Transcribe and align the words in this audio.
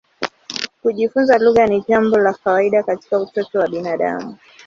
Kujifunza 0.81 1.37
lugha 1.37 1.67
ni 1.67 1.81
jambo 1.87 2.17
la 2.17 2.33
kawaida 2.33 2.83
katika 2.83 3.19
utoto 3.19 3.59
wa 3.59 3.67
binadamu. 3.67 4.37